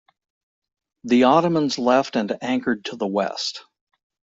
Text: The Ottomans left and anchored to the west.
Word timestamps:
The 1.03 1.25
Ottomans 1.25 1.77
left 1.77 2.15
and 2.15 2.35
anchored 2.41 2.85
to 2.85 2.95
the 2.95 3.05
west. 3.05 3.63